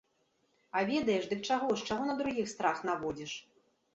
А 0.79 0.81
ведаеш, 0.89 1.27
дык 1.33 1.41
чаго 1.51 1.69
ж, 1.81 1.85
чаго 1.91 2.03
на 2.09 2.15
другіх 2.21 2.49
страх 2.53 2.77
наводзіш? 2.91 3.37